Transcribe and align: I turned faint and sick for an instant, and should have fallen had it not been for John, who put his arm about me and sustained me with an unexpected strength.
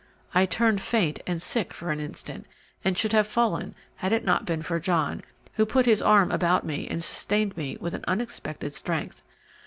I 0.33 0.47
turned 0.47 0.81
faint 0.81 1.19
and 1.27 1.39
sick 1.39 1.71
for 1.75 1.91
an 1.91 1.99
instant, 1.99 2.47
and 2.83 2.97
should 2.97 3.13
have 3.13 3.27
fallen 3.27 3.75
had 3.97 4.11
it 4.11 4.25
not 4.25 4.45
been 4.47 4.63
for 4.63 4.79
John, 4.79 5.21
who 5.53 5.63
put 5.67 5.85
his 5.85 6.01
arm 6.01 6.31
about 6.31 6.65
me 6.65 6.87
and 6.89 7.03
sustained 7.03 7.55
me 7.55 7.77
with 7.79 7.93
an 7.93 8.03
unexpected 8.07 8.73
strength. 8.73 9.21